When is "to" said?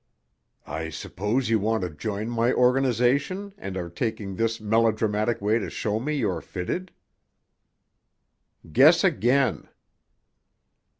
1.83-1.89, 5.59-5.69